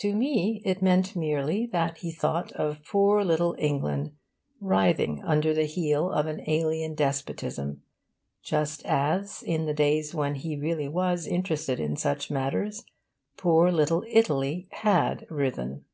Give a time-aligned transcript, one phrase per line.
[0.00, 4.12] To me it meant merely that he thought of poor little England
[4.60, 7.80] writhing under the heel of an alien despotism,
[8.42, 12.84] just as, in the days when he really was interested in such matters,
[13.38, 15.86] poor little Italy had writhen.